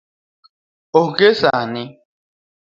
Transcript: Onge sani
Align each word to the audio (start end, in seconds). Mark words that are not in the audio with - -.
Onge 1.01 1.29
sani 1.41 1.83